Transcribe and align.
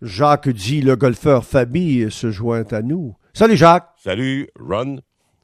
Jacques 0.00 0.48
dit, 0.48 0.80
le 0.80 0.94
golfeur 0.96 1.44
Fabi 1.44 2.10
se 2.10 2.30
joint 2.30 2.64
à 2.70 2.82
nous. 2.82 3.16
Salut 3.32 3.56
Jacques. 3.56 3.90
Salut, 3.96 4.48
Ron. 4.58 5.00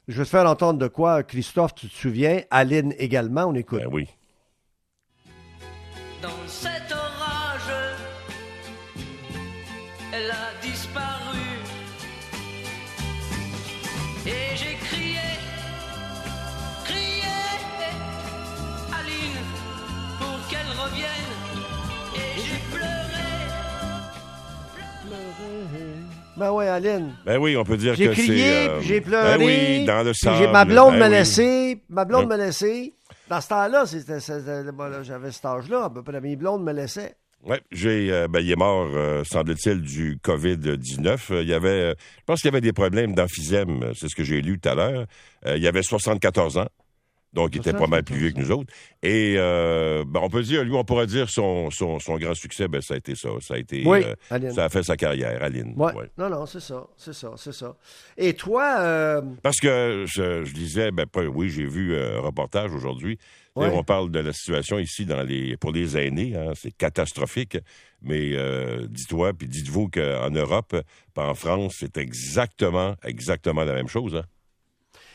Je 0.07 0.17
vais 0.17 0.23
te 0.23 0.29
faire 0.29 0.49
entendre 0.49 0.79
de 0.79 0.87
quoi, 0.87 1.23
Christophe, 1.23 1.75
tu 1.75 1.89
te 1.89 1.95
souviens? 1.95 2.41
Aline 2.51 2.93
également, 2.97 3.45
on 3.45 3.55
écoute. 3.55 3.79
Ben 3.79 3.89
oui. 3.91 4.07
Dans 6.21 6.29
cet 6.47 6.91
orage, 6.91 7.97
elle 10.13 10.31
a 10.31 10.61
disparu. 10.61 11.44
Ben 26.37 26.51
ouais, 26.51 26.67
Aline. 26.67 27.13
Ben 27.25 27.37
oui, 27.37 27.55
on 27.55 27.63
peut 27.63 27.77
dire 27.77 27.95
J'ai 27.95 28.07
que 28.07 28.13
c'est... 28.15 28.23
crié, 28.23 28.67
euh, 28.67 28.79
puis 28.79 28.87
j'ai 28.87 29.01
pleuré. 29.01 29.37
Ben 29.37 29.45
oui, 29.45 29.85
dans 29.85 30.03
le 30.03 30.13
sable. 30.13 30.37
j'ai- 30.37 30.47
ma 30.51 30.65
blonde 30.65 30.93
ben 30.93 30.99
m'a 30.99 31.05
oui. 31.07 31.11
laissé. 31.13 31.81
Ma 31.89 32.03
blonde 32.05 32.23
Ouais. 32.29 32.37
m'a 32.37 32.45
laissé. 32.45 32.93
Dans 33.29 33.39
ce 33.41 33.47
temps-là, 33.49 33.85
c'était- 33.85 34.19
là, 34.19 35.03
j'avais 35.03 35.31
cet 35.31 35.45
âge-là, 35.45 35.85
à 35.85 35.89
peu 35.89 36.03
près. 36.03 36.19
Mes 36.19 36.35
blondes 36.35 36.63
me 36.63 36.73
laissaient. 36.73 37.15
Ouais, 37.43 37.61
j'ai, 37.71 38.11
euh, 38.11 38.27
ben, 38.27 38.39
il 38.39 38.51
est 38.51 38.55
mort, 38.55 38.87
euh, 38.93 39.23
semble-t-il, 39.23 39.79
du 39.81 40.17
COVID-19. 40.21 41.31
Euh, 41.31 41.41
il 41.43 41.47
y 41.47 41.53
avait, 41.53 41.91
je 41.91 42.23
pense 42.25 42.41
qu'il 42.41 42.49
y 42.49 42.53
avait 42.53 42.61
des 42.61 42.73
problèmes 42.73 43.13
d'emphysème, 43.13 43.91
c'est 43.95 44.09
ce 44.09 44.15
que 44.15 44.23
j'ai 44.23 44.41
lu 44.41 44.59
tout 44.59 44.67
à 44.69 44.75
l'heure. 44.75 45.05
Il 45.45 45.65
avait 45.67 45.83
74 45.83 46.57
ans, 46.57 46.67
donc 47.35 47.53
il 47.53 47.59
était 47.59 47.73
pas 47.73 47.85
mal 47.87 48.03
plus 48.03 48.15
vieux 48.17 48.31
que 48.31 48.39
nous 48.39 48.49
autres. 48.51 48.73
Et 49.03 49.35
euh, 49.37 50.03
ben, 50.07 50.21
on 50.23 50.29
peut 50.29 50.41
dire, 50.41 50.63
lui, 50.63 50.73
on 50.73 50.83
pourrait 50.83 51.05
dire 51.05 51.29
son, 51.29 51.69
son, 51.69 51.99
son 51.99 52.17
grand 52.17 52.33
succès, 52.33 52.67
ben, 52.67 52.81
ça 52.81 52.95
a 52.95 52.97
été 52.97 53.13
ça. 53.13 53.29
Ça 53.41 53.53
a 53.53 53.57
été, 53.57 53.83
Oui, 53.85 54.03
euh, 54.03 54.15
Aline. 54.31 54.51
ça 54.53 54.65
a 54.65 54.69
fait 54.69 54.81
sa 54.83 54.95
carrière, 54.97 55.43
Aline. 55.43 55.73
Ouais. 55.75 55.93
Ouais. 55.93 56.09
Non, 56.17 56.29
non, 56.29 56.45
c'est 56.45 56.61
ça, 56.61 56.87
c'est 56.97 57.13
ça, 57.13 57.33
c'est 57.37 57.53
ça. 57.53 57.75
Et 58.17 58.33
toi, 58.33 58.77
euh, 58.79 59.21
Parce 59.43 59.57
que 59.59 60.05
je, 60.07 60.43
je 60.45 60.53
disais, 60.53 60.91
ben, 60.91 61.05
pas- 61.05 61.25
oui, 61.25 61.49
j'ai 61.49 61.65
vu 61.65 61.95
un 61.95 62.19
reportage 62.21 62.73
aujourd'hui. 62.73 63.19
Ouais. 63.55 63.69
On 63.73 63.83
parle 63.83 64.11
de 64.11 64.19
la 64.19 64.33
situation 64.33 64.79
ici 64.79 65.05
dans 65.05 65.21
les, 65.23 65.55
pour 65.55 65.71
les 65.71 65.95
aînés, 65.97 66.35
hein, 66.35 66.51
c'est 66.55 66.75
catastrophique. 66.75 67.57
Mais 68.01 68.31
euh, 68.33 68.85
dis-toi, 68.89 69.31
puis 69.33 69.47
dites-vous 69.47 69.87
qu'en 69.89 70.29
Europe, 70.29 70.75
puis 71.13 71.23
en 71.25 71.33
France, 71.33 71.77
c'est 71.79 71.97
exactement, 71.97 72.95
exactement 73.03 73.63
la 73.63 73.73
même 73.73 73.87
chose. 73.87 74.15
Hein. 74.15 74.23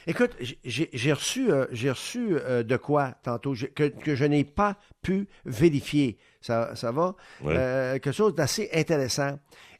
Écoute, 0.07 0.31
j'ai 0.65 1.13
reçu, 1.13 1.51
euh, 1.51 1.67
j'ai 1.73 1.91
reçu 1.91 2.29
euh, 2.33 2.63
de 2.63 2.77
quoi 2.77 3.15
tantôt 3.23 3.55
que, 3.75 3.89
que 3.89 4.15
je 4.15 4.25
n'ai 4.25 4.45
pas 4.45 4.77
pu 5.03 5.29
vérifier. 5.45 6.19
Ça, 6.41 6.75
ça 6.75 6.93
va? 6.93 7.15
Ouais. 7.43 7.55
Euh, 7.57 7.93
quelque 7.95 8.13
chose 8.13 8.35
d'assez 8.35 8.71
intéressant. 8.73 9.39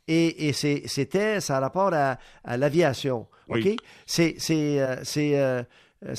Et, 0.09 0.53
c'était, 0.53 1.41
ça 1.41 1.59
a 1.59 1.61
rapport 1.61 1.95
à, 1.95 2.19
à 2.43 2.57
l'aviation. 2.57 3.29
OK? 3.49 3.61
Oui. 3.65 3.77
C'est 4.07 4.35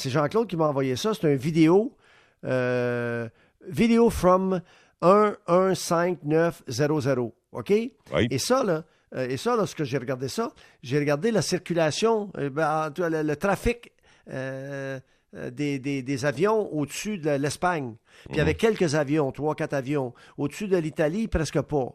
Jean-Claude 0.09 0.47
qui 0.47 0.55
m'a 0.55 0.67
envoyé 0.67 0.95
ça. 0.95 1.13
C'est 1.13 1.29
une 1.29 1.35
vidéo. 1.35 1.93
Vidéo 3.67 4.09
from 4.09 4.61
11500. 5.01 7.33
OK? 7.51 7.69
Oui. 7.69 7.91
Et 8.29 8.37
ça, 8.37 8.63
là, 8.63 8.85
et 9.15 9.37
ça, 9.37 9.55
lorsque 9.55 9.83
j'ai 9.83 9.97
regardé 9.97 10.27
ça, 10.27 10.51
j'ai 10.83 10.97
regardé 10.99 11.31
la 11.31 11.41
circulation, 11.41 12.31
euh, 12.37 12.49
ben, 12.49 12.91
le, 12.97 13.23
le 13.23 13.35
trafic 13.35 13.91
euh, 14.29 14.99
euh, 15.35 15.49
des, 15.49 15.79
des- 15.79 16.01
des 16.03 16.25
avions 16.25 16.71
au-dessus 16.73 17.17
de 17.17 17.31
l'Espagne. 17.31 17.95
Puis 18.25 18.35
il 18.35 18.37
y 18.37 18.41
avait 18.41 18.55
quelques 18.55 18.95
avions, 18.95 19.31
trois, 19.31 19.55
quatre 19.55 19.73
avions. 19.73 20.13
Au-dessus 20.37 20.67
de 20.67 20.77
l'Italie, 20.77 21.27
presque 21.27 21.61
pas. 21.61 21.89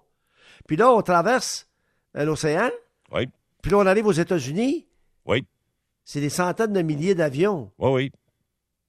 Puis 0.67 0.77
là, 0.77 0.91
on 0.92 1.03
traverse 1.03 1.69
euh, 2.17 2.25
l'océan. 2.25 2.70
Oui, 3.12 3.28
Puis 3.62 3.70
là, 3.72 3.78
on 3.78 3.87
arrive 3.87 4.06
aux 4.06 4.12
États-Unis. 4.12 4.87
oui, 5.27 5.44
C'est 6.05 6.20
des 6.20 6.28
centaines 6.31 6.72
de 6.72 6.83
milliers 6.83 7.14
d'avions. 7.14 7.70
oui, 7.78 7.91
oui. 7.92 8.12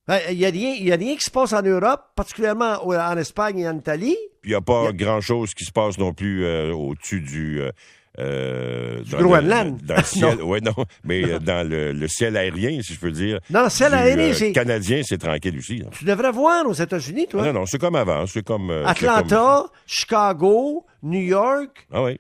Ben, 0.08 0.20
Il 0.32 0.38
n'y 0.38 0.46
a, 0.46 0.50
rien- 0.50 0.74
il 0.80 0.86
y 0.88 0.92
a 0.94 0.96
rien 0.96 1.16
qui 1.18 1.24
se 1.26 1.30
passe 1.32 1.52
en 1.52 1.62
Europe, 1.62 2.02
particulièrement 2.16 2.82
en 2.88 3.18
Espagne 3.18 3.60
et 3.60 3.68
en 3.68 3.78
Italie. 3.78 4.16
Puis 4.42 4.52
il 4.52 4.54
n'y 4.54 4.56
a 4.56 4.62
pas 4.62 4.94
grand-chose 4.94 5.54
qui 5.54 5.66
se 5.66 5.72
passe 5.74 5.98
non 5.98 6.14
plus 6.14 6.46
euh, 6.46 6.74
au-dessus 6.74 7.20
du... 7.20 7.60
euh, 7.62 7.72
euh, 8.20 9.02
dans 9.12 9.18
Groenland. 9.20 9.80
le- 9.82 9.88
Dans 9.88 9.96
le 9.98 10.04
ciel, 10.04 10.42
ouais, 10.44 10.62
non, 10.62 10.74
mais 11.04 11.24
euh, 11.24 11.40
dans 11.40 11.68
le, 11.68 11.92
le 11.94 12.08
ciel 12.08 12.36
aérien, 12.38 12.82
si 12.82 12.94
je 12.94 13.00
peux 13.00 13.12
dire. 13.12 13.40
Non, 13.50 13.64
le 13.66 13.70
ciel 13.70 13.92
du, 13.92 13.98
aérien, 13.98 14.30
euh, 14.30 14.34
c'est- 14.34 14.52
canadien, 14.52 15.02
c'est 15.04 15.18
tranquille 15.18 15.58
aussi. 15.58 15.84
hein. 15.86 15.90
Tu 15.92 16.06
devrais 16.06 16.32
voir 16.32 16.66
aux 16.68 16.74
États-Unis, 16.74 17.28
toi. 17.28 17.42
Ah, 17.44 17.48
non, 17.54 17.60
non, 17.62 17.66
c'est 17.66 17.80
comme 17.80 17.96
avant. 17.96 18.26
C'est 18.26 18.44
comme. 18.46 18.70
euh, 18.72 18.86
Atlanta, 18.86 19.66
Chicago, 19.86 20.86
New 21.04 21.22
York. 21.22 21.88
Ah 21.92 22.04
oui. 22.04 22.20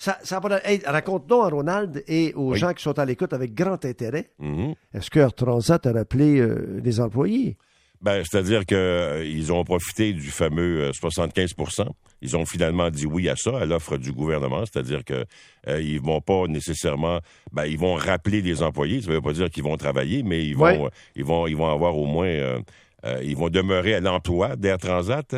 Ça, 0.00 0.16
ça 0.22 0.36
a 0.36 0.40
pas 0.40 0.48
de- 0.48 0.60
Hey, 0.64 0.80
raconte-nous 0.86 1.42
à 1.42 1.48
Ronald 1.48 2.04
et 2.06 2.32
aux 2.34 2.52
Oui. 2.52 2.58
gens 2.58 2.72
qui 2.72 2.82
sont 2.84 2.96
à 3.00 3.04
l'écoute 3.04 3.32
avec 3.32 3.52
grand 3.52 3.84
intérêt. 3.84 4.30
Mhm. 4.38 4.74
Est-ce 4.94 5.10
que 5.10 5.28
Transat 5.30 5.84
a 5.86 5.92
rappelé 5.92 6.38
euh, 6.38 6.80
les 6.84 7.00
employés? 7.00 7.56
Ben, 8.00 8.22
c'est-à-dire 8.24 8.64
qu'ils 8.64 9.52
ont 9.52 9.64
profité 9.64 10.12
du 10.12 10.30
fameux 10.30 10.82
euh, 10.84 10.90
75% 10.92 11.88
Ils 12.22 12.36
ont 12.36 12.46
finalement 12.46 12.90
dit 12.90 13.06
oui 13.06 13.28
à 13.28 13.34
ça, 13.36 13.58
à 13.58 13.64
l'offre 13.64 13.96
du 13.96 14.12
gouvernement. 14.12 14.64
C'est-à-dire 14.64 15.04
que 15.04 15.24
euh, 15.66 15.80
ils 15.82 16.00
vont 16.00 16.20
pas 16.20 16.46
nécessairement. 16.46 17.18
Ben, 17.52 17.64
ils 17.66 17.78
vont 17.78 17.94
rappeler 17.94 18.40
les 18.40 18.62
employés. 18.62 19.02
Ça 19.02 19.10
veut 19.10 19.20
pas 19.20 19.32
dire 19.32 19.50
qu'ils 19.50 19.64
vont 19.64 19.76
travailler, 19.76 20.22
mais 20.22 20.44
ils 20.46 20.56
vont, 20.56 20.64
Ouais. 20.64 20.84
euh, 20.84 20.88
ils 21.16 21.24
vont, 21.24 21.46
ils 21.48 21.56
vont 21.56 21.68
avoir 21.70 21.96
au 21.96 22.06
moins. 22.06 22.26
euh, 22.28 22.60
euh, 23.04 23.20
ils 23.24 23.36
vont 23.36 23.48
demeurer 23.48 23.94
à 23.94 24.00
l'emploi 24.00 24.56
d'Air 24.56 24.78
Transat. 24.78 25.34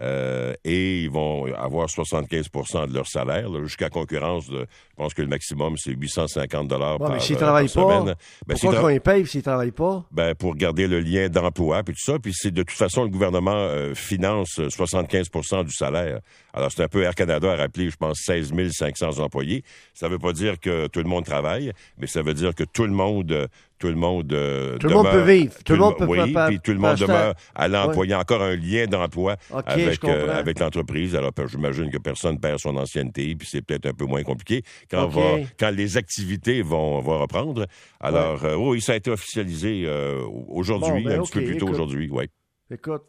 Euh, 0.00 0.54
et 0.64 1.02
ils 1.02 1.10
vont 1.10 1.52
avoir 1.54 1.88
75% 1.88 2.88
de 2.88 2.94
leur 2.94 3.06
salaire, 3.06 3.48
jusqu'à 3.64 3.90
concurrence 3.90 4.48
de, 4.48 4.66
je 4.98 5.04
pense 5.04 5.14
que 5.14 5.22
le 5.22 5.28
maximum, 5.28 5.76
c'est 5.76 5.92
850 5.92 6.66
dollars 6.68 6.98
par, 6.98 7.12
mais 7.12 7.20
s'ils 7.20 7.36
euh, 7.36 7.38
travaillent 7.38 7.68
par 7.68 7.86
pas, 7.86 8.00
semaine. 8.00 8.14
Ben, 8.46 8.56
s'ils 8.56 8.68
pourquoi 8.68 8.80
qu'on 8.80 8.88
les 8.88 9.00
paye 9.00 9.26
s'ils 9.26 9.38
ne 9.38 9.44
travaillent 9.44 9.70
pas? 9.70 10.04
ben, 10.10 10.34
pour 10.34 10.56
garder 10.56 10.86
le 10.88 11.00
lien 11.00 11.28
d'emploi 11.28 11.82
puis 11.82 11.94
tout 11.94 12.12
ça. 12.12 12.18
Puis 12.18 12.32
c'est 12.34 12.50
de 12.50 12.62
toute 12.62 12.76
façon 12.76 13.04
le 13.04 13.08
gouvernement 13.08 13.54
euh, 13.54 13.94
finance 13.94 14.58
euh, 14.58 14.68
75% 14.68 15.64
du 15.64 15.72
salaire. 15.72 16.20
Alors 16.52 16.72
c'est 16.72 16.82
un 16.82 16.88
peu 16.88 17.02
Air 17.02 17.14
Canada 17.14 17.52
a 17.52 17.56
rappelé, 17.56 17.90
je 17.90 17.96
pense, 17.96 18.18
16 18.24 18.52
500 18.72 19.18
employés. 19.20 19.62
Ça 19.94 20.08
veut 20.08 20.18
pas 20.18 20.32
dire 20.32 20.58
que 20.58 20.88
tout 20.88 21.00
le 21.00 21.08
monde 21.08 21.24
travaille, 21.24 21.72
mais 21.98 22.06
ça 22.06 22.22
veut 22.22 22.34
dire 22.34 22.54
que 22.54 22.64
tout 22.64 22.84
le 22.84 22.92
monde, 22.92 23.48
tout 23.78 23.88
le 23.88 23.94
monde, 23.94 24.32
euh, 24.32 24.76
Tout 24.78 24.88
le 24.88 24.94
monde 24.94 25.10
peut 25.10 25.22
vivre. 25.22 25.54
Tout 25.64 25.72
le 25.74 25.78
monde 25.78 25.96
peut 25.96 26.04
oui, 26.04 26.34
puis 26.48 26.60
tout 26.60 26.72
le 26.72 26.78
monde 26.78 26.96
demeure 26.96 27.34
à 27.54 27.68
l'emploi. 27.68 28.06
Il 28.06 28.10
y 28.10 28.12
a 28.12 28.18
encore 28.18 28.42
un 28.42 28.56
lien 28.56 28.86
d'emploi 28.86 29.36
avec 29.66 30.04
euh, 30.04 30.38
avec 30.38 30.58
l'entreprise. 30.58 31.14
Alors 31.14 31.32
j'imagine 31.46 31.90
que 31.90 31.98
personne 31.98 32.38
perd 32.40 32.58
son 32.58 32.76
ancienneté, 32.76 33.34
puis 33.36 33.48
c'est 33.50 33.62
peut-être 33.62 33.86
un 33.86 33.92
peu 33.92 34.04
moins 34.04 34.22
compliqué 34.22 34.62
quand 34.90 35.04
OK. 35.04 35.14
va 35.14 35.36
quand 35.58 35.70
les 35.70 35.96
activités 35.96 36.62
vont, 36.62 37.00
vont 37.00 37.18
reprendre. 37.18 37.66
Alors 38.00 38.44
euh, 38.44 38.56
oui, 38.56 38.80
ça 38.80 38.92
a 38.92 38.96
été 38.96 39.10
officialisé 39.10 39.84
euh, 39.86 40.22
aujourd'hui, 40.48 40.90
Bon, 40.90 41.02
ben, 41.02 41.20
un 41.20 41.22
petit 41.22 41.32
peu 41.32 41.44
plus 41.44 41.56
tôt 41.58 41.68
aujourd'hui, 41.68 42.08
oui. 42.10 42.26
Écoute, 42.70 43.02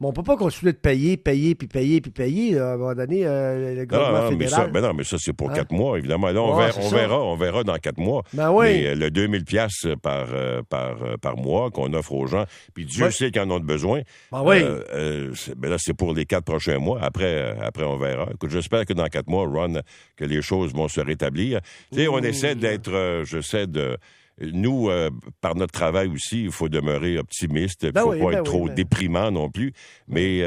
bon, 0.00 0.08
on 0.08 0.12
peut 0.12 0.22
pas 0.22 0.36
continuer 0.36 0.72
de 0.72 0.78
payer, 0.78 1.16
payer, 1.16 1.54
puis 1.54 1.68
payer, 1.68 2.00
puis 2.00 2.10
payer. 2.10 2.54
là. 2.54 2.70
À 2.70 2.74
un 2.74 2.76
moment 2.76 2.94
donné, 2.94 3.26
euh, 3.26 3.74
le 3.74 3.80
Non, 3.80 3.86
gouvernement 3.86 4.30
non, 4.30 4.36
mais 4.36 4.46
ça, 4.48 4.66
ben 4.66 4.80
non, 4.80 4.92
mais 4.94 5.04
ça, 5.04 5.16
c'est 5.18 5.32
pour 5.32 5.50
Hein? 5.50 5.54
quatre 5.54 5.72
mois, 5.72 5.98
évidemment. 5.98 6.28
Là, 6.30 6.40
on, 6.42 6.56
verra, 6.56 6.78
on 6.80 6.88
verra, 6.88 7.22
on 7.22 7.36
verra 7.36 7.64
dans 7.64 7.76
quatre 7.76 7.98
mois. 7.98 8.22
Ben 8.32 8.50
oui. 8.52 8.66
Mais 8.66 8.86
euh, 8.88 8.94
le 8.94 9.10
2000 9.10 9.44
pièces 9.44 9.86
par, 10.02 10.26
euh, 10.32 10.62
par, 10.68 11.02
euh, 11.02 11.16
par 11.16 11.36
mois 11.36 11.70
qu'on 11.70 11.92
offre 11.94 12.12
aux 12.12 12.26
gens, 12.26 12.44
puis 12.74 12.84
Dieu 12.84 13.10
sait 13.10 13.30
qu'ils 13.30 13.42
en 13.42 13.50
ont 13.50 13.60
besoin. 13.60 14.02
Ben 14.32 14.42
oui. 14.44 14.56
Euh, 14.62 14.82
euh, 14.94 15.30
c'est- 15.34 15.54
ben 15.54 15.70
là, 15.70 15.76
c'est 15.78 15.94
pour 15.94 16.12
les 16.14 16.24
quatre 16.26 16.44
prochains 16.44 16.78
mois. 16.78 16.98
Après, 17.02 17.24
euh, 17.24 17.54
après 17.62 17.84
on 17.84 17.96
verra. 17.96 18.28
Écoute, 18.34 18.50
j'espère 18.50 18.84
que 18.84 18.92
dans 18.92 19.06
quatre 19.06 19.28
mois, 19.28 19.46
Ron, 19.46 19.80
que 20.16 20.24
les 20.24 20.42
choses 20.42 20.74
vont 20.74 20.88
se 20.88 21.00
rétablir. 21.00 21.60
Tu 21.92 21.98
sais, 22.00 22.08
on 22.08 22.18
essaie 22.18 22.54
d'être, 22.54 22.92
euh, 22.92 23.24
je 23.24 23.40
sais, 23.40 23.66
de... 23.66 23.96
Nous, 24.40 24.90
euh, 24.90 25.10
par 25.40 25.54
notre 25.54 25.72
travail 25.72 26.08
aussi, 26.08 26.44
il 26.44 26.50
faut 26.52 26.68
demeurer 26.68 27.18
optimiste. 27.18 27.84
Il 27.84 27.92
Ben 27.92 28.02
faut 28.02 28.10
oui, 28.12 28.18
pas 28.18 28.24
ben 28.26 28.32
être 28.32 28.38
oui, 28.40 28.44
trop 28.44 28.66
ben- 28.66 28.74
déprimant 28.74 29.30
non 29.30 29.50
plus. 29.50 29.72
Mais 30.08 30.40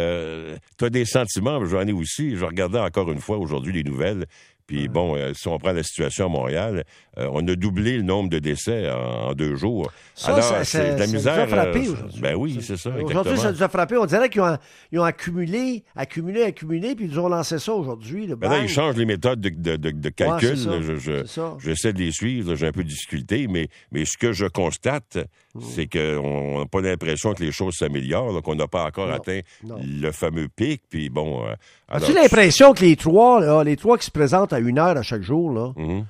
tu 0.77 0.85
as 0.85 0.89
des 0.89 1.05
sentiments, 1.05 1.63
j'en 1.65 1.87
ai 1.87 1.91
aussi. 1.91 2.35
Je 2.35 2.45
regardais 2.45 2.79
encore 2.79 3.11
une 3.11 3.19
fois 3.21 3.37
aujourd'hui 3.37 3.73
les 3.73 3.83
nouvelles. 3.83 4.25
Puis 4.69 4.87
bon, 4.87 5.15
euh, 5.15 5.33
si 5.33 5.47
on 5.47 5.57
prend 5.57 5.71
la 5.71 5.81
situation 5.81 6.27
à 6.27 6.29
Montréal, 6.29 6.83
euh, 7.17 7.27
on 7.31 7.39
a 7.47 7.55
doublé 7.55 7.97
le 7.97 8.03
nombre 8.03 8.29
de 8.29 8.37
décès 8.37 8.87
en, 8.91 9.29
en 9.29 9.33
deux 9.33 9.55
jours. 9.55 9.91
Ça, 10.13 10.33
Alors, 10.33 10.43
ça- 10.43 10.63
c'est 10.63 10.77
de 10.77 10.83
la 10.91 10.97
ça 10.99 11.07
nous 11.07 11.13
misère. 11.13 11.39
a 11.39 11.47
frappé 11.47 11.79
euh, 11.87 11.91
aujourd'hui. 11.93 12.21
Ben 12.21 12.35
oui, 12.35 12.59
c'est 12.61 12.77
ça. 12.77 12.91
Aujourd'hui, 13.03 13.35
ça 13.39 13.51
nous 13.51 13.63
a 13.63 13.67
frappé. 13.67 13.97
On 13.97 14.05
dirait 14.05 14.29
qu'ils 14.29 14.41
ont, 14.41 14.57
ils 14.91 14.99
ont 14.99 15.03
accumulé, 15.03 15.83
accumulé, 15.95 16.43
accumulé, 16.43 16.93
puis 16.93 17.05
ils 17.05 17.11
nous 17.11 17.19
ont 17.19 17.29
lancé 17.29 17.57
ça 17.57 17.73
aujourd'hui. 17.73 18.27
Ben 18.27 18.47
bang. 18.47 18.61
ils 18.63 18.69
changent 18.69 18.95
les 18.95 19.05
méthodes 19.05 19.41
de, 19.41 19.49
de- 19.49 19.75
de- 19.75 19.89
de 19.89 20.09
calcul. 20.09 20.49
Ouais, 20.49 20.55
ça. 20.55 20.81
je, 20.81 20.95
je- 20.97 21.25
ça. 21.25 21.57
j'essaie 21.63 21.91
de 21.93 21.97
les 21.99 22.11
suivre. 22.11 22.53
J'ai 22.53 22.67
un 22.67 22.71
peu 22.71 22.83
de 22.83 22.89
difficulté, 22.89 23.47
mais, 23.49 23.69
mais 23.91 24.05
ce 24.05 24.15
que 24.17 24.31
je 24.31 24.45
constate, 24.45 25.17
Hmm. 25.55 25.61
c'est 25.75 25.87
qu'on 25.87 26.59
n'a 26.59 26.65
pas 26.67 26.79
l'impression 26.79 27.33
que 27.33 27.43
les 27.43 27.51
choses 27.51 27.73
s'améliorent, 27.73 28.39
qu'on 28.43 28.53
n'a 28.53 28.67
pas 28.67 28.85
encore 28.85 29.07
Non, 29.07 29.15
atteint 29.15 29.39
non. 29.65 29.77
le 29.83 30.11
fameux 30.11 30.47
pic. 30.47 30.83
Puis 30.87 31.09
bon. 31.09 31.43
euh, 31.47 31.53
As-tu 31.87 32.13
l'impression 32.13 32.71
que 32.75 32.81
les 32.85 32.95
trois, 32.95 33.41
là, 33.41 33.63
les 33.63 33.75
trois 33.75 33.97
qui 33.97 34.05
se 34.05 34.11
présentent 34.11 34.53
à 34.53 34.58
une 34.67 34.79
heure 34.79 34.97
à 34.97 35.01
chaque 35.03 35.21
jour, 35.21 35.51
là, 35.51 35.73
Mhm. 35.75 36.05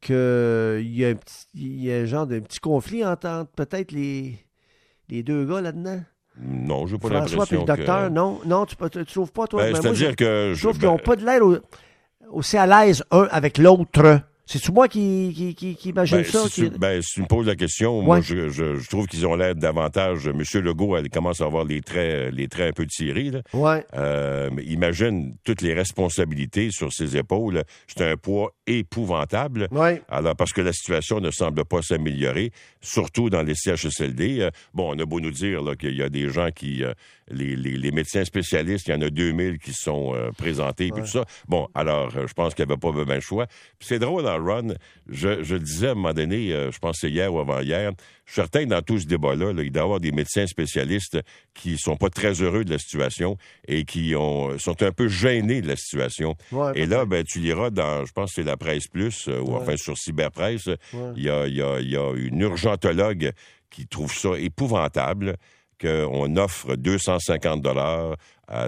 qu'il 0.00 0.94
y 0.96 1.04
a 1.04 1.08
un 1.08 1.14
petit, 1.14 1.46
il 1.54 1.84
y 1.84 1.92
a 1.92 1.96
un 1.98 2.04
genre 2.04 2.26
de 2.26 2.38
petit 2.40 2.60
conflit 2.60 3.04
entre, 3.04 3.46
peut-être 3.56 3.92
les, 3.92 4.38
les 5.08 5.22
deux 5.22 5.44
gars 5.46 5.60
là-dedans? 5.60 6.00
Non, 6.40 6.86
j'ai 6.86 6.98
pas 6.98 7.08
François 7.08 7.24
puis 7.46 7.56
l'impression 7.56 7.60
le 7.60 7.64
docteur, 7.76 8.08
que... 8.08 8.12
non? 8.12 8.40
Non, 8.46 8.66
tu, 8.66 8.76
tu 8.90 9.04
trouves 9.06 9.32
pas, 9.32 9.46
toi? 9.46 9.62
Ben, 9.64 9.72
Ben, 9.72 9.82
C'est-à-dire 9.82 10.10
je- 10.10 10.14
que... 10.14 10.50
Je 10.50 10.54
je- 10.54 10.62
trouve 10.62 10.78
qu'ils 10.78 10.86
n'ont 10.88 10.96
ben, 10.96 11.02
pas 11.02 11.16
de 11.16 11.24
l'air 11.24 11.42
au- 11.44 11.56
aussi 12.30 12.56
à 12.56 12.66
l'aise 12.66 13.02
un 13.10 13.26
avec 13.30 13.58
l'autre. 13.58 14.20
C'est-tu 14.50 14.72
moi 14.72 14.88
qui, 14.88 15.32
qui, 15.36 15.54
qui, 15.54 15.74
qui 15.76 15.88
imagine 15.90 16.18
Ben, 16.18 16.24
ça? 16.24 16.44
si, 16.44 16.50
qui- 16.50 16.70
tu, 16.70 16.78
ben, 16.78 17.02
si 17.02 17.14
tu 17.14 17.20
me 17.20 17.26
poses 17.26 17.46
la 17.46 17.54
question, 17.54 18.00
moi, 18.00 18.22
je, 18.22 18.48
je, 18.48 18.76
je 18.76 18.88
trouve 18.88 19.06
qu'ils 19.06 19.26
ont 19.26 19.34
l'air 19.36 19.54
davantage. 19.54 20.26
Monsieur 20.28 20.62
Legault, 20.62 20.96
elle 20.96 21.10
commence 21.10 21.42
à 21.42 21.44
avoir 21.44 21.64
les 21.66 21.82
traits, 21.82 22.32
les 22.32 22.48
traits 22.48 22.70
un 22.70 22.72
peu 22.72 22.86
tirés. 22.86 23.30
Là. 23.30 23.42
Ouais. 23.52 23.84
Euh, 23.94 24.48
imagine 24.64 25.36
toutes 25.44 25.60
les 25.60 25.74
responsabilités 25.74 26.70
sur 26.70 26.90
ses 26.94 27.16
épaules. 27.18 27.62
C'est 27.86 28.00
un 28.10 28.16
poids 28.16 28.54
épouvantable. 28.66 29.68
Ouais. 29.70 30.00
Alors, 30.08 30.34
parce 30.34 30.52
que 30.54 30.62
la 30.62 30.72
situation 30.72 31.20
ne 31.20 31.30
semble 31.30 31.64
pas 31.66 31.82
s'améliorer, 31.82 32.50
surtout 32.80 33.28
dans 33.28 33.42
les 33.42 33.54
CHSLD. 33.54 34.40
Euh, 34.40 34.50
bon, 34.72 34.94
on 34.96 34.98
a 34.98 35.04
beau 35.04 35.20
nous 35.20 35.30
dire 35.30 35.60
qu'il 35.78 35.94
y 35.96 36.02
a 36.02 36.08
des 36.08 36.30
gens 36.30 36.50
qui... 36.50 36.82
euh, 36.84 36.92
les, 37.30 37.56
les, 37.56 37.76
les 37.76 37.90
médecins 37.90 38.24
spécialistes, 38.24 38.88
il 38.88 38.92
y 38.92 38.94
en 38.96 39.02
a 39.02 39.10
2000 39.10 39.58
qui 39.58 39.74
sont 39.74 40.14
euh, 40.14 40.30
présentés, 40.32 40.88
puis 40.90 41.02
tout 41.02 41.08
ça. 41.08 41.26
Bon, 41.46 41.68
alors, 41.74 42.08
je 42.10 42.32
pense 42.32 42.54
qu'il 42.54 42.64
n'y 42.64 42.72
avait 42.72 42.80
pas 42.80 42.90
vraiment 42.90 43.12
le 43.16 43.20
choix. 43.20 43.46
C'est 43.80 43.98
drôle, 43.98 44.26
en 44.26 44.37
run, 44.38 44.74
je, 45.08 45.42
je 45.42 45.54
le 45.54 45.60
disais 45.60 45.88
à 45.88 45.90
un 45.92 45.94
moment 45.94 46.14
donné, 46.14 46.52
euh, 46.52 46.70
je 46.70 46.78
pense 46.78 46.96
que 46.96 47.00
c'est 47.02 47.10
hier 47.10 47.32
ou 47.32 47.38
avant-hier, 47.38 47.92
je 48.24 48.32
suis 48.32 48.40
certain 48.40 48.64
que 48.64 48.70
dans 48.70 48.82
tout 48.82 48.98
ce 48.98 49.06
débat-là, 49.06 49.52
là, 49.52 49.62
il 49.62 49.70
doit 49.70 49.82
y 49.82 49.84
avoir 49.84 50.00
des 50.00 50.12
médecins 50.12 50.46
spécialistes 50.46 51.18
qui 51.54 51.78
sont 51.78 51.96
pas 51.96 52.10
très 52.10 52.34
heureux 52.42 52.64
de 52.64 52.70
la 52.70 52.78
situation 52.78 53.36
et 53.66 53.84
qui 53.84 54.14
ont, 54.16 54.58
sont 54.58 54.82
un 54.82 54.92
peu 54.92 55.08
gênés 55.08 55.62
de 55.62 55.68
la 55.68 55.76
situation. 55.76 56.36
Ouais, 56.52 56.72
et 56.74 56.86
là, 56.86 57.04
ben, 57.04 57.24
tu 57.24 57.40
liras 57.40 57.70
dans, 57.70 58.04
je 58.04 58.12
pense 58.12 58.30
que 58.30 58.42
c'est 58.42 58.46
la 58.46 58.56
Presse 58.56 58.88
Plus, 58.88 59.28
euh, 59.28 59.40
ou 59.40 59.54
enfin 59.54 59.76
sur 59.76 59.96
Cyberpresse, 59.96 60.68
il 61.16 61.22
y, 61.22 61.30
a, 61.30 61.46
il 61.46 61.54
y, 61.54 61.62
a, 61.62 61.80
il 61.80 61.90
y 61.90 61.96
a 61.96 62.12
une 62.14 62.40
urgentologue 62.40 63.32
qui 63.70 63.86
trouve 63.86 64.12
ça 64.12 64.30
épouvantable 64.38 65.36
qu'on 65.80 66.36
offre 66.36 66.76
250 66.76 67.62
dollars 67.62 68.16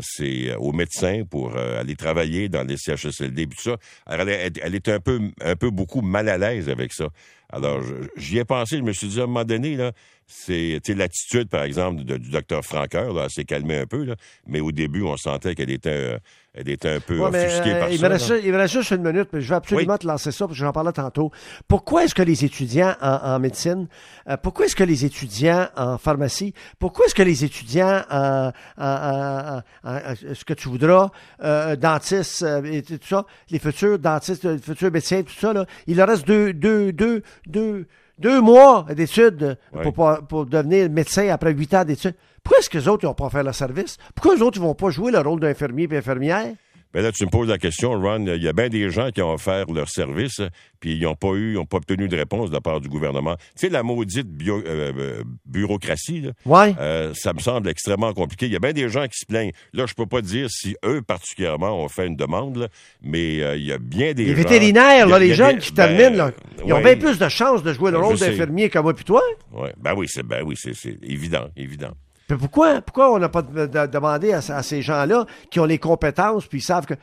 ses, 0.03 0.55
aux 0.57 0.73
médecins 0.73 1.23
pour 1.29 1.57
euh, 1.57 1.81
aller 1.81 1.97
travailler 1.97 2.49
dans 2.49 2.67
les 2.67 2.77
CHSLD 2.77 3.47
tout 3.47 3.63
ça. 3.63 3.77
Alors, 4.07 4.29
elle, 4.29 4.47
est- 4.57 4.61
elle 4.63 4.75
est 4.75 4.89
un 4.89 5.01
peu, 5.01 5.21
un 5.43 5.57
peu 5.57 5.71
beaucoup 5.71 6.03
mal 6.03 6.29
à 6.29 6.37
l'aise 6.39 6.69
avec 6.69 6.93
ça. 6.93 7.09
Alors, 7.51 7.81
j'y 8.17 8.39
ai 8.39 8.45
pensé, 8.45 8.77
je 8.77 8.83
me 8.83 8.93
suis 8.93 9.09
dit, 9.09 9.21
à 9.21 9.25
un 9.25 9.27
moment 9.27 9.45
donné, 9.45 9.77
là, 9.77 9.93
c'est 10.33 10.95
l'attitude, 10.95 11.49
par 11.49 11.65
exemple, 11.65 12.05
de- 12.05 12.17
du 12.17 12.31
docteur 12.31 12.65
Franqueur, 12.65 13.13
là, 13.13 13.25
elle 13.25 13.31
s'est 13.31 13.45
calmée 13.45 13.79
un 13.79 13.87
peu, 13.87 14.05
là, 14.05 14.15
mais 14.47 14.61
au 14.61 14.71
début, 14.73 15.03
on 15.03 15.17
sentait 15.17 15.55
qu'elle 15.55 15.71
était, 15.71 15.91
euh, 16.15 16.19
elle 16.55 16.69
était 16.69 16.89
un 16.91 17.01
peu 17.01 17.19
Ouais, 17.19 17.29
offusquée 17.29 17.75
euh, 17.75 17.81
par 17.81 17.91
il, 17.91 17.99
ça. 17.99 18.09
me 18.09 18.13
reste, 18.13 18.33
il 18.45 18.53
me 18.53 18.57
reste 18.57 18.75
juste 18.75 18.91
une 18.93 19.03
minute, 19.03 19.29
mais 19.33 19.41
je 19.41 19.49
vais 19.49 19.55
absolument 19.57 19.93
Oui. 19.95 19.99
te 19.99 20.07
lancer 20.07 20.31
ça, 20.33 20.47
parce 20.47 20.59
que 20.59 20.65
j'en 20.65 20.73
parlais 20.73 20.93
tantôt. 20.93 21.31
Pourquoi 21.69 22.05
est-ce 22.05 22.15
que 22.15 22.23
les 22.23 22.45
étudiants 22.45 22.95
en, 23.01 23.09
en 23.35 23.39
médecine, 23.39 23.89
euh, 24.29 24.37
pourquoi 24.37 24.67
est-ce 24.67 24.77
que 24.77 24.85
les 24.85 25.05
étudiants 25.05 25.69
en 25.77 25.99
pharmacie, 25.99 26.55
pourquoi 26.79 27.07
est-ce 27.07 27.15
que 27.15 27.23
les 27.23 27.45
étudiants 27.45 28.03
en, 28.11 28.53
en- 28.79 29.63
ce 29.85 30.45
que 30.45 30.55
tu 30.55 30.69
voudras, 30.69 31.11
euh, 31.43 31.77
dentistes 31.77 32.43
euh, 32.43 32.63
et 32.65 32.83
tout 32.83 32.99
ça, 33.03 33.27
les 33.51 33.59
futurs 33.59 33.99
dentistes, 33.99 34.45
les 34.45 34.59
futurs 34.59 34.91
médecins, 34.91 35.23
tout 35.23 35.33
ça, 35.39 35.53
là, 35.53 35.67
il 35.87 35.97
leur 35.97 36.09
reste 36.09 36.27
deux, 36.27 36.53
deux, 36.53 36.93
deux, 36.93 37.23
deux, 37.47 37.87
deux 38.21 38.41
mois 38.41 38.87
d'études 38.95 39.59
pour, 39.83 39.93
pour, 39.93 40.19
pour 40.29 40.47
devenir 40.47 40.89
médecin 40.91 41.29
après 41.29 41.53
huit 41.53 41.73
ans 41.75 41.85
d'études. 41.85 42.15
Pourquoi 42.43 42.59
est-ce 42.61 42.71
que 42.71 42.79
les 42.79 42.89
autres, 42.89 43.07
vont 43.07 43.15
pas 43.15 43.31
faire 43.31 43.43
leur 43.43 43.55
service? 43.55 43.97
Pourquoi 44.15 44.35
les 44.35 44.43
autres, 44.43 44.59
ils 44.59 44.63
vont 44.63 44.75
pas 44.75 44.91
jouer 44.91 45.11
le 45.11 45.19
rôle 45.19 45.41
d'infirmier 45.41 45.89
et 45.91 45.97
infirmière? 45.97 46.55
Ben 46.93 47.03
là, 47.03 47.13
tu 47.13 47.25
me 47.25 47.31
poses 47.31 47.49
la 47.49 47.59
question, 47.59 47.93
Ron. 47.93 48.27
Il 48.27 48.43
y 48.43 48.49
a 48.49 48.53
bien 48.53 48.69
des 48.69 48.91
gens 48.91 49.11
qui 49.11 49.23
ont 49.23 49.33
offert 49.33 49.67
leur 49.71 49.89
service, 49.89 50.41
puis 50.81 50.95
ils 50.97 51.03
n'ont 51.03 51.15
pas 51.15 51.35
eu, 51.35 51.53
ils 51.53 51.55
n'ont 51.55 51.65
pas 51.65 51.77
obtenu 51.77 52.09
de 52.09 52.17
réponse 52.17 52.49
de 52.51 52.55
la 52.55 52.61
part 52.61 52.81
du 52.81 52.89
gouvernement. 52.89 53.37
Tu 53.37 53.67
sais, 53.67 53.69
la 53.69 53.85
maudite 53.85 54.27
bio- 54.27 54.59
euh, 54.67 54.93
euh, 54.99 55.23
bureaucratie, 55.47 56.21
là, 56.23 56.31
Ouais. 56.45 56.75
euh, 56.81 57.13
ça 57.15 57.33
me 57.33 57.39
semble 57.39 57.69
extrêmement 57.69 58.13
compliqué. 58.13 58.47
Il 58.47 58.53
y 58.53 58.57
a 58.57 58.59
bien 58.59 58.73
des 58.73 58.89
gens 58.89 59.05
qui 59.07 59.19
se 59.19 59.25
plaignent. 59.27 59.53
Là, 59.73 59.87
je 59.87 59.95
peux 59.95 60.07
pas 60.07 60.21
dire 60.21 60.49
si 60.51 60.77
eux, 60.85 61.01
particulièrement, 61.03 61.81
ont 61.85 61.89
fait 61.89 62.09
une 62.09 62.17
demande, 62.17 62.57
là, 62.57 62.69
mais 63.03 63.41
euh, 63.41 63.57
il 63.57 63.67
y 63.67 63.73
a 63.73 63.79
bien 63.79 64.13
des 64.13 64.25
Les 64.25 64.31
gens- 64.31 64.37
vétérinaires, 64.39 65.07
il 65.07 65.09
y 65.09 65.13
là, 65.13 65.19
les 65.21 65.35
jeunes 65.35 65.57
des- 65.57 65.63
qui 65.63 65.73
ben, 65.73 65.97
terminent, 65.97 66.17
là, 66.25 66.33
ils 66.67 66.73
ont 66.73 66.81
bien 66.83 66.97
plus 66.97 67.19
de 67.19 67.29
chances 67.29 67.63
de 67.63 67.73
jouer 67.73 67.93
le 67.93 67.99
rôle 67.99 68.19
d'infirmier 68.19 68.69
que 68.69 68.81
moi 68.81 68.95
puis 68.95 69.05
toi. 69.05 69.23
Ouais. 69.53 69.73
Ben 69.79 69.95
oui, 69.97 70.07
c'est 70.09 70.25
ben 70.25 70.43
oui, 70.45 70.57
c'est 70.59 70.75
c'est 70.75 70.99
évident, 71.05 71.47
évident. 71.57 71.93
Mais 72.31 72.37
pourquoi, 72.37 72.81
pourquoi 72.81 73.13
on 73.13 73.19
n'a 73.19 73.29
pas 73.29 73.43
de- 73.43 73.67
de- 73.67 73.87
demandé 73.87 74.33
à, 74.33 74.39
à 74.39 74.63
ces 74.63 74.83
gens-là 74.83 75.27
qui 75.51 75.61
ont 75.61 75.65
les 75.65 75.79
compétences 75.79 76.47
puis 76.47 76.59
ils 76.59 76.63
savent 76.63 76.87
que. 76.87 76.95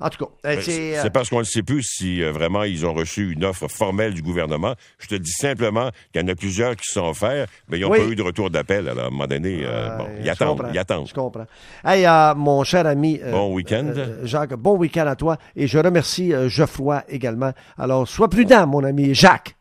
En 0.00 0.10
tout 0.10 0.24
cas, 0.24 0.30
euh, 0.46 0.54
Ben, 0.54 0.62
c'est. 0.62 0.96
Euh, 0.96 1.10
parce 1.10 1.28
qu'on 1.28 1.40
ne 1.40 1.44
sait 1.44 1.64
plus 1.64 1.82
si 1.82 2.22
euh, 2.22 2.30
vraiment 2.30 2.62
ils 2.62 2.86
ont 2.86 2.94
reçu 2.94 3.32
une 3.32 3.44
offre 3.44 3.66
formelle 3.66 4.14
du 4.14 4.22
gouvernement. 4.22 4.76
Je 5.00 5.08
te 5.08 5.16
dis 5.16 5.32
simplement 5.32 5.90
qu'il 6.12 6.22
y 6.22 6.24
en 6.24 6.28
a 6.28 6.36
plusieurs 6.36 6.76
qui 6.76 6.84
sont 6.86 7.08
offerts, 7.08 7.48
mais 7.68 7.78
ils 7.78 7.82
n'ont 7.82 7.90
Oui. 7.90 7.98
pas 7.98 8.04
eu 8.06 8.14
de 8.14 8.22
retour 8.22 8.48
d'appel. 8.48 8.88
Alors, 8.88 9.06
à 9.06 9.08
un 9.08 9.10
moment 9.10 9.26
donné, 9.26 9.62
euh, 9.64 9.96
bon, 9.96 10.06
ils 10.22 10.30
attendent, 10.30 10.68
ils 10.72 10.78
attendent. 10.78 11.08
Je 11.08 11.14
comprends. 11.14 11.46
Hey, 11.84 12.06
mon 12.36 12.62
cher 12.62 12.86
ami. 12.86 13.20
Bon 13.28 13.52
week-end. 13.52 13.92
Jacques, 14.22 14.54
bon 14.54 14.76
week-end 14.76 15.08
à 15.08 15.16
toi. 15.16 15.36
Et 15.56 15.66
je 15.66 15.78
remercie 15.80 16.32
Geoffroy 16.46 17.02
également. 17.08 17.50
Alors, 17.76 18.06
sois 18.06 18.28
prudent, 18.30 18.68
mon 18.68 18.84
ami 18.84 19.16
Jacques. 19.16 19.56